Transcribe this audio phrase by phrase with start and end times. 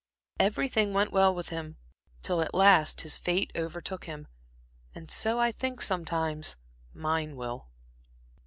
[0.39, 1.77] Everything went well with him,
[2.23, 4.27] till at last his fate overtook him.
[4.95, 6.55] And so I think, sometimes
[6.91, 7.67] mine will."